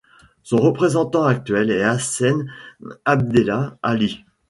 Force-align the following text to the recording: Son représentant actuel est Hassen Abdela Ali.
Son 0.41 0.57
représentant 0.57 1.25
actuel 1.25 1.69
est 1.69 1.83
Hassen 1.83 2.51
Abdela 3.05 3.77
Ali. 3.83 4.25